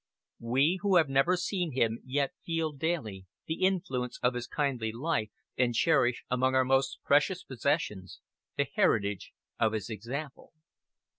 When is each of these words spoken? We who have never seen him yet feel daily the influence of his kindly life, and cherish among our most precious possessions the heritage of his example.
We 0.39 0.79
who 0.81 0.95
have 0.95 1.09
never 1.09 1.37
seen 1.37 1.73
him 1.73 1.99
yet 2.03 2.31
feel 2.43 2.71
daily 2.71 3.27
the 3.45 3.61
influence 3.61 4.17
of 4.23 4.33
his 4.33 4.47
kindly 4.47 4.91
life, 4.91 5.29
and 5.59 5.75
cherish 5.75 6.23
among 6.27 6.55
our 6.55 6.65
most 6.65 6.97
precious 7.03 7.43
possessions 7.43 8.19
the 8.57 8.63
heritage 8.65 9.31
of 9.59 9.73
his 9.73 9.91
example. 9.91 10.53